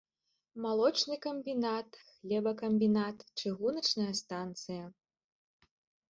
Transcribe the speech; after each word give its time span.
Малочны 0.63 1.15
камбінат, 1.25 1.89
хлебакамбінат, 2.13 3.17
чыгуначная 3.41 4.09
станцыя. 4.21 4.83